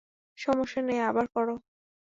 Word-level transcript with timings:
সমস্যা 0.37 0.81
নেই, 0.81 0.99
আবার 1.01 1.25
করো। 1.27 1.55